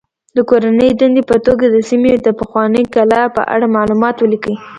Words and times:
د 0.35 0.37
کورنۍ 0.49 0.91
دندې 0.99 1.23
په 1.31 1.35
توګه 1.45 1.65
د 1.69 1.77
سیمې 1.89 2.11
د 2.25 2.27
پخوانۍ 2.39 2.83
کلا 2.93 3.21
په 3.35 3.41
اړه 3.53 3.73
معلومات 3.75 4.15
ولیکئ. 4.19 4.55